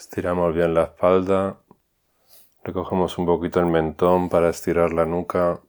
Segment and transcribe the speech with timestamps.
[0.00, 1.60] Estiramos bien la espalda.
[2.64, 5.60] Recogemos un poquito el mentón para estirar la nuca.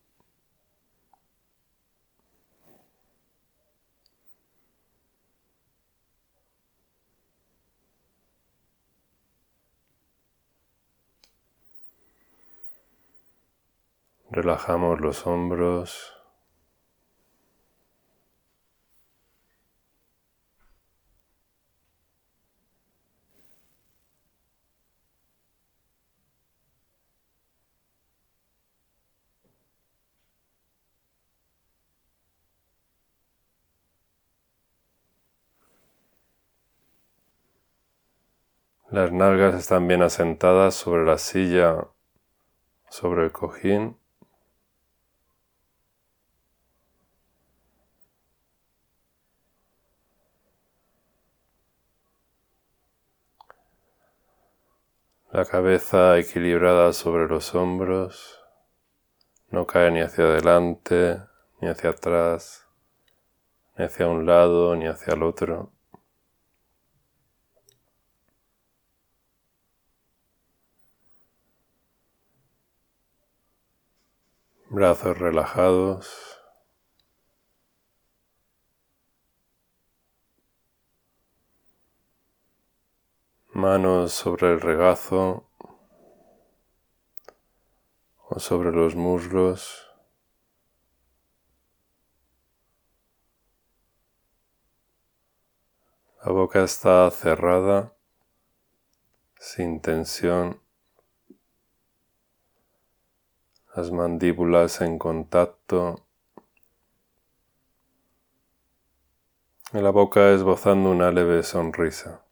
[14.29, 16.20] Relajamos los hombros.
[38.91, 41.87] Las nalgas están bien asentadas sobre la silla,
[42.89, 43.97] sobre el cojín.
[55.31, 58.41] La cabeza equilibrada sobre los hombros,
[59.51, 61.17] no cae ni hacia adelante,
[61.61, 62.67] ni hacia atrás,
[63.77, 65.71] ni hacia un lado, ni hacia el otro.
[74.73, 76.39] Brazos relajados.
[83.53, 85.49] Manos sobre el regazo
[88.29, 89.89] o sobre los muslos.
[96.23, 97.93] La boca está cerrada,
[99.37, 100.61] sin tensión.
[103.75, 106.05] Las mandíbulas en contacto,
[109.73, 112.25] en la boca esbozando una leve sonrisa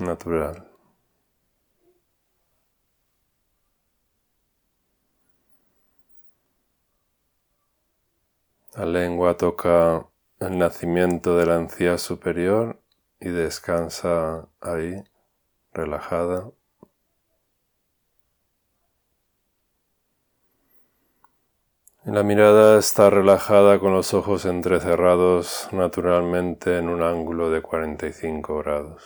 [0.00, 0.68] natural.
[8.74, 10.08] La lengua toca
[10.40, 12.80] el nacimiento de la encía superior
[13.20, 15.04] y descansa ahí,
[15.72, 16.50] relajada.
[22.04, 29.04] La mirada está relajada con los ojos entrecerrados naturalmente en un ángulo de 45 grados.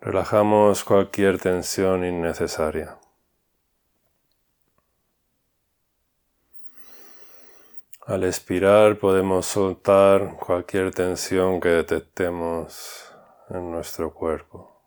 [0.00, 2.96] Relajamos cualquier tensión innecesaria.
[8.12, 13.10] Al expirar podemos soltar cualquier tensión que detectemos
[13.48, 14.82] en nuestro cuerpo.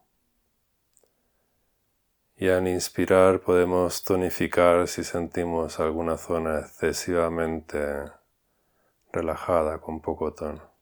[2.38, 7.80] Y al inspirar podemos tonificar si sentimos alguna zona excesivamente
[9.12, 10.75] relajada con poco tono.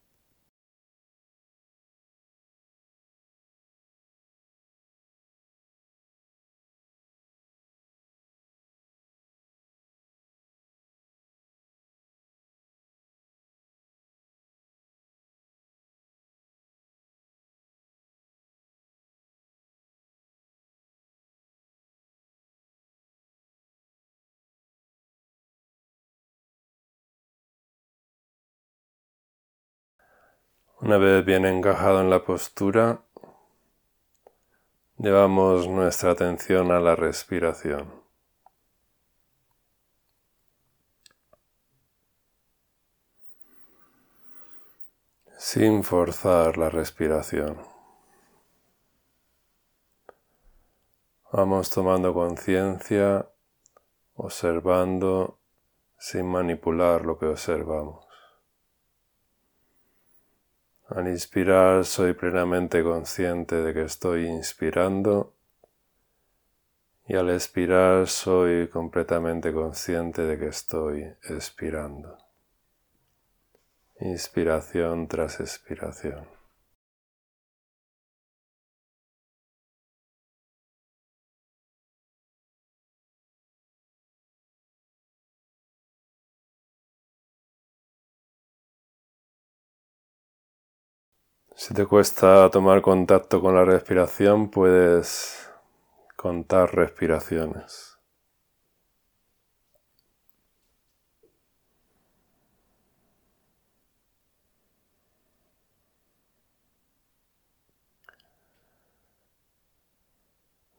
[30.83, 33.05] Una vez bien encajado en la postura,
[34.97, 38.03] llevamos nuestra atención a la respiración.
[45.37, 47.65] Sin forzar la respiración.
[51.31, 53.29] Vamos tomando conciencia,
[54.15, 55.39] observando
[55.97, 58.12] sin manipular lo que observamos.
[60.89, 65.33] Al inspirar soy plenamente consciente de que estoy inspirando
[67.07, 72.17] y al expirar soy completamente consciente de que estoy expirando.
[73.99, 76.42] Inspiración tras expiración.
[91.55, 95.49] Si te cuesta tomar contacto con la respiración, puedes
[96.15, 97.97] contar respiraciones.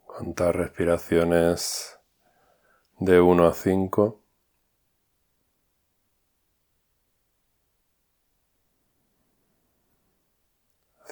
[0.06, 1.99] Contar respiraciones
[2.99, 4.24] de 1 a 5.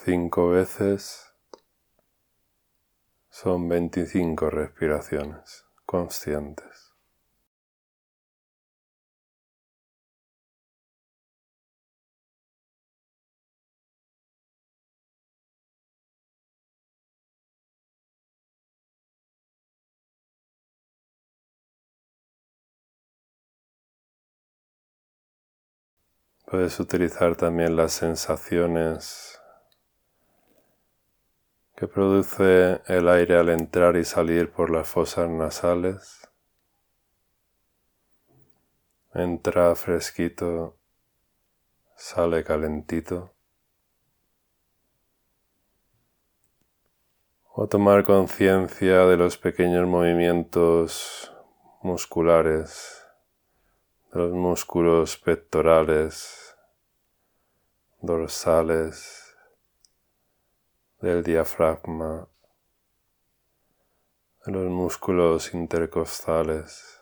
[0.04, 1.32] Cinco veces
[3.30, 6.96] son 25 respiraciones conscientes.
[26.44, 29.41] Puedes utilizar también las sensaciones
[31.74, 36.28] que produce el aire al entrar y salir por las fosas nasales.
[39.14, 40.76] Entra fresquito,
[41.96, 43.34] sale calentito.
[47.54, 51.32] O tomar conciencia de los pequeños movimientos
[51.82, 53.02] musculares,
[54.12, 56.56] de los músculos pectorales,
[58.00, 59.21] dorsales
[61.02, 62.26] del diafragma,
[64.46, 66.98] de los músculos intercostales.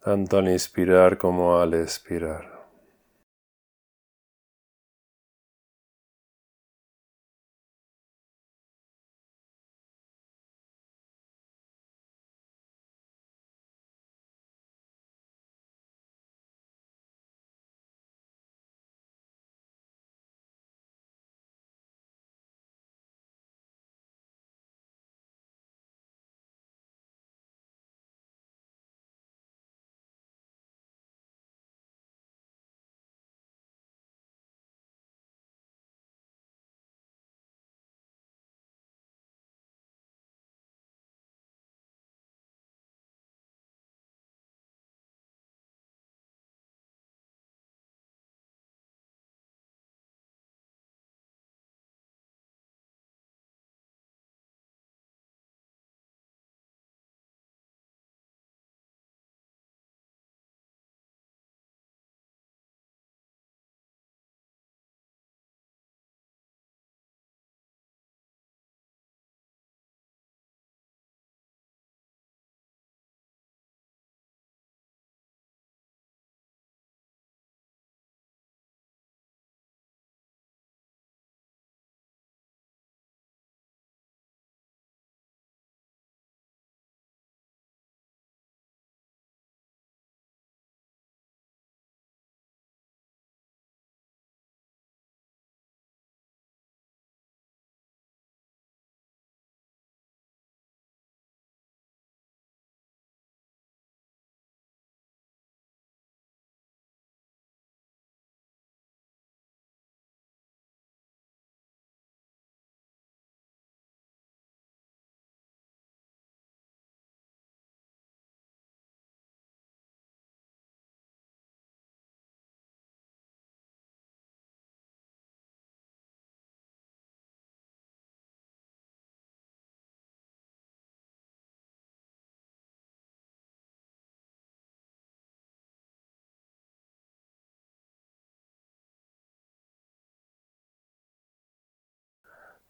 [0.00, 2.59] tanto al inspirar como al expirar.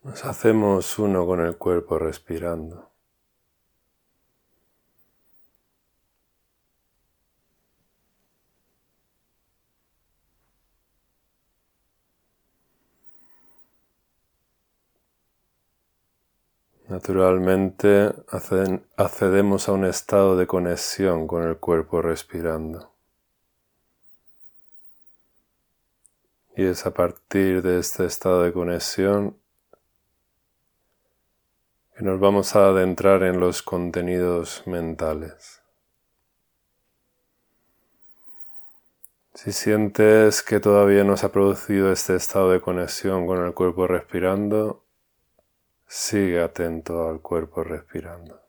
[0.03, 2.91] Nos hacemos uno con el cuerpo respirando.
[16.89, 18.13] Naturalmente
[18.97, 22.91] accedemos a un estado de conexión con el cuerpo respirando.
[26.57, 29.37] Y es a partir de este estado de conexión
[32.01, 35.61] que nos vamos a adentrar en los contenidos mentales.
[39.35, 43.87] Si sientes que todavía no se ha producido este estado de conexión con el cuerpo
[43.87, 44.83] respirando,
[45.87, 48.41] sigue atento al cuerpo respirando.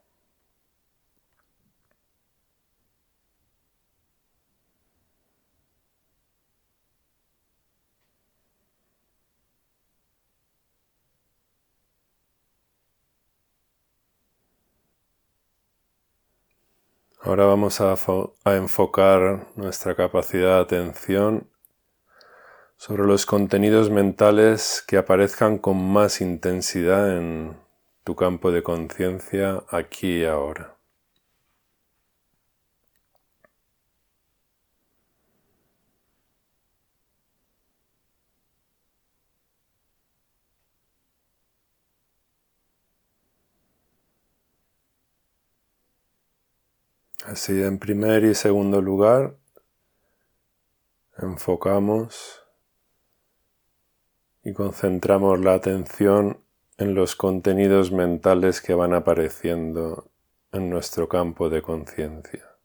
[17.23, 17.95] Ahora vamos a,
[18.45, 21.47] enfocar nuestra capacidad de atención
[22.77, 27.57] sobre los contenidos mentales que aparezcan con más intensidad en
[28.03, 30.80] tu campo de conciencia aquí y ahora.
[47.25, 49.37] Así en primer y segundo lugar,
[51.19, 52.41] enfocamos
[54.43, 56.43] y concentramos la atención
[56.77, 60.09] en los contenidos mentales que van apareciendo
[60.51, 62.57] en nuestro campo de conciencia.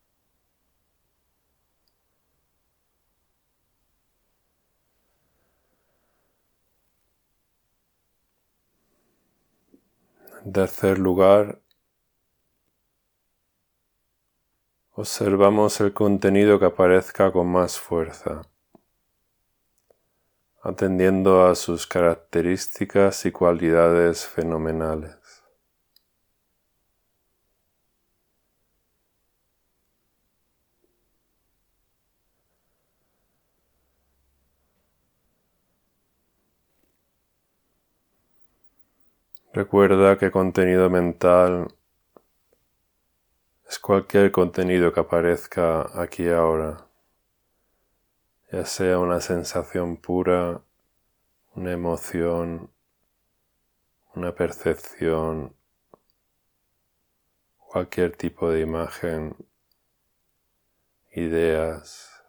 [10.47, 11.61] En tercer lugar,
[14.99, 18.41] observamos el contenido que aparezca con más fuerza,
[20.62, 25.45] atendiendo a sus características y cualidades fenomenales.
[39.53, 41.75] Recuerda que contenido mental
[43.68, 46.87] es cualquier contenido que aparezca aquí ahora,
[48.52, 50.62] ya sea una sensación pura,
[51.54, 52.70] una emoción,
[54.14, 55.56] una percepción,
[57.58, 59.37] cualquier tipo de imagen,
[61.11, 62.23] ideas,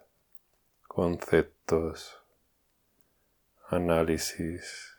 [0.87, 2.19] conceptos,
[3.69, 4.97] análisis,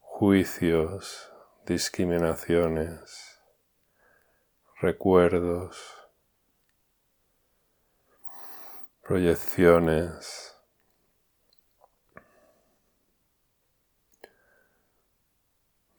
[0.00, 1.32] juicios,
[1.64, 3.27] discriminaciones
[4.80, 5.76] recuerdos,
[9.02, 10.54] proyecciones.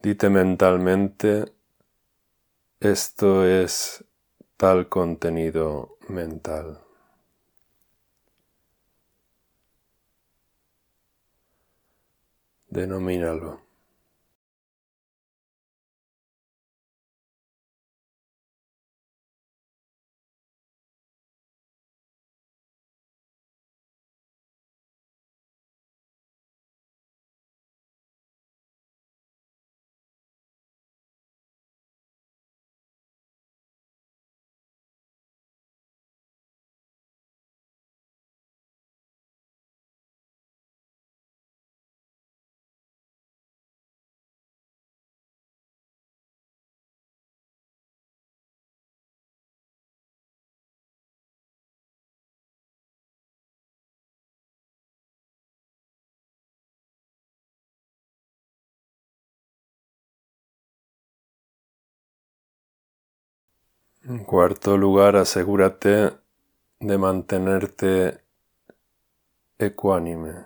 [0.02, 1.54] Dite mentalmente,
[2.80, 4.06] esto es
[4.56, 6.80] tal contenido mental.
[12.70, 13.69] Denomínalo.
[64.04, 66.14] En cuarto lugar, asegúrate
[66.80, 68.24] de mantenerte
[69.58, 70.46] ecuánime,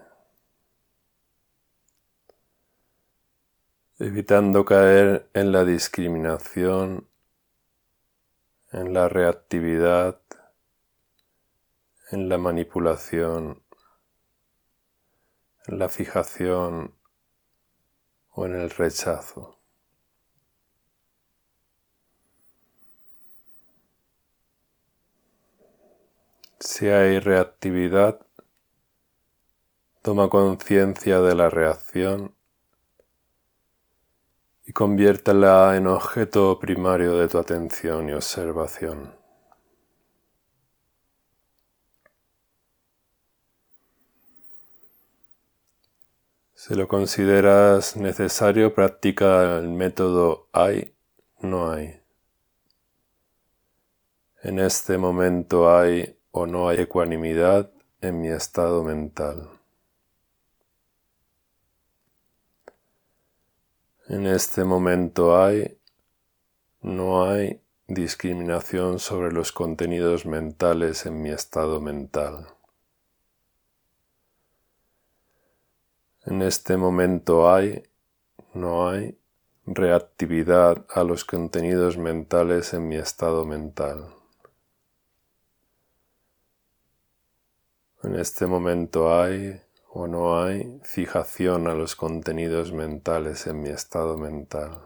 [4.00, 7.08] evitando caer en la discriminación,
[8.72, 10.20] en la reactividad,
[12.10, 13.62] en la manipulación,
[15.68, 16.96] en la fijación
[18.32, 19.53] o en el rechazo.
[26.66, 28.26] Si hay reactividad,
[30.02, 32.38] toma conciencia de la reacción
[34.66, 39.14] y conviértela en objeto primario de tu atención y observación.
[46.54, 50.96] Si lo consideras necesario, practica el método hay,
[51.42, 52.02] no hay.
[54.44, 57.70] En este momento hay o no hay ecuanimidad
[58.02, 59.50] en mi estado mental.
[64.08, 65.78] En este momento hay,
[66.82, 72.48] no hay discriminación sobre los contenidos mentales en mi estado mental.
[76.26, 77.84] En este momento hay,
[78.56, 79.20] no hay
[79.68, 84.23] reactividad a los contenidos mentales en mi estado mental.
[88.04, 94.18] En este momento hay o no hay fijación a los contenidos mentales en mi estado
[94.18, 94.82] mental.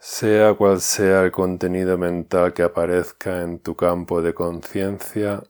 [0.00, 5.44] Sea cual sea el contenido mental que aparezca en tu campo de conciencia,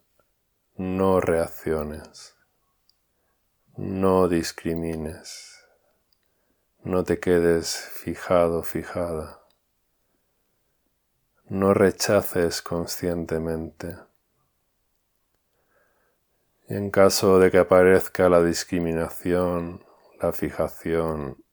[0.77, 2.37] no reacciones,
[3.79, 5.65] no discrimines,
[6.85, 9.42] no te quedes fijado, fijada,
[11.53, 13.99] no rechaces conscientemente.
[16.67, 19.85] Y en caso de que aparezca la discriminación,
[20.19, 21.45] la fijación,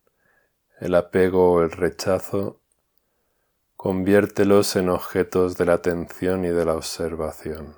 [0.79, 2.61] el apego o el rechazo,
[3.75, 7.75] conviértelos en objetos de la atención y de la observación.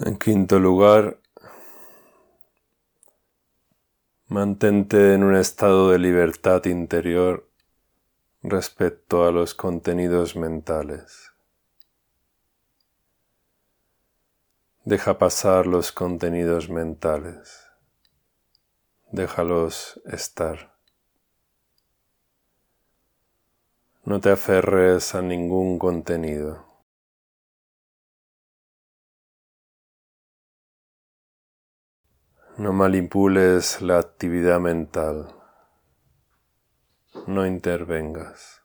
[0.00, 1.18] En quinto lugar,
[4.28, 7.50] mantente en un estado de libertad interior
[8.44, 11.32] respecto a los contenidos mentales.
[14.84, 17.66] Deja pasar los contenidos mentales.
[19.10, 20.76] Déjalos estar.
[24.04, 26.67] No te aferres a ningún contenido.
[32.58, 35.32] No manipules la actividad mental.
[37.28, 38.64] No intervengas.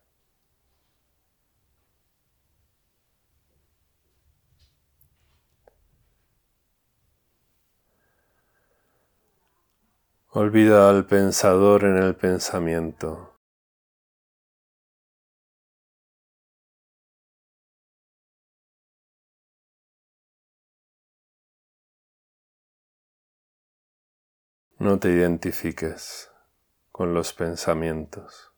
[10.29, 13.33] Olvida al pensador en el pensamiento.
[24.84, 26.30] No te identifiques
[26.91, 28.52] con los pensamientos.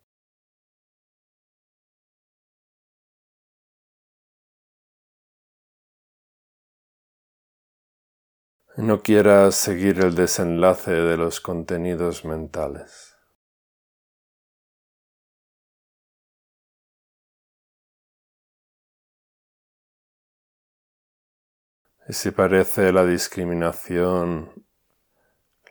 [8.75, 13.15] No quieras seguir el desenlace de los contenidos mentales.
[22.09, 24.64] Y si parece la discriminación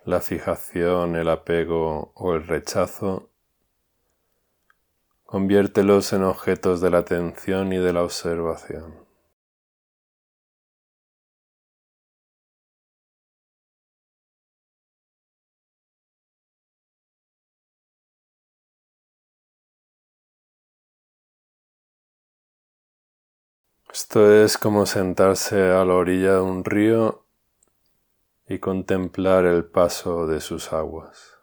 [0.04, 3.30] la fijación, el apego o el rechazo,
[5.24, 9.04] conviértelos en objetos de la atención y de la observación.
[23.90, 27.23] Esto es como sentarse a la orilla de un río
[28.46, 31.33] y contemplar el paso de sus aguas.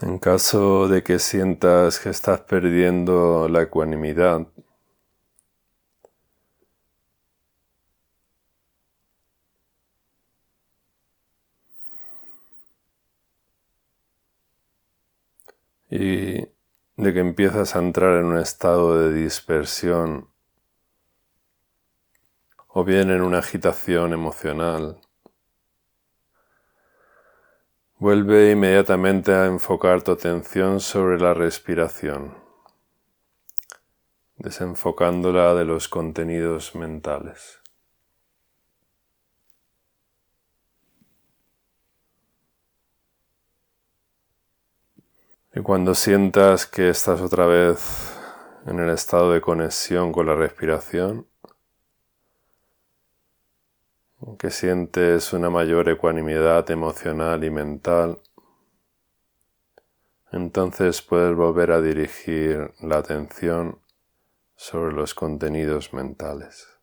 [0.00, 4.46] En caso de que sientas que estás perdiendo la ecuanimidad,
[15.90, 16.42] y
[16.96, 20.28] de que empiezas a entrar en un estado de dispersión
[22.68, 25.00] o bien en una agitación emocional.
[27.98, 32.34] Vuelve inmediatamente a enfocar tu atención sobre la respiración,
[34.36, 37.62] desenfocándola de los contenidos mentales.
[45.54, 48.14] Y cuando sientas que estás otra vez
[48.66, 51.26] en el estado de conexión con la respiración,
[54.34, 58.18] que sientes una mayor ecuanimidad emocional y mental,
[60.32, 63.78] entonces puedes volver a dirigir la atención
[64.56, 66.75] sobre los contenidos mentales.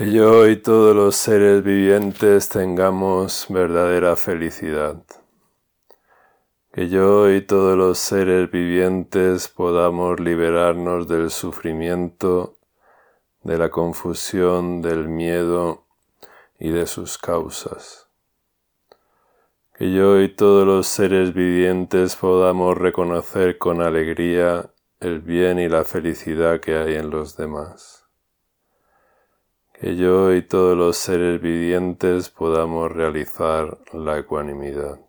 [0.00, 4.96] Que yo y todos los seres vivientes tengamos verdadera felicidad.
[6.72, 12.56] Que yo y todos los seres vivientes podamos liberarnos del sufrimiento,
[13.42, 15.84] de la confusión, del miedo
[16.58, 18.08] y de sus causas.
[19.74, 25.84] Que yo y todos los seres vivientes podamos reconocer con alegría el bien y la
[25.84, 27.99] felicidad que hay en los demás
[29.80, 35.00] que yo y todos los seres vivientes podamos realizar la ecuanimidad.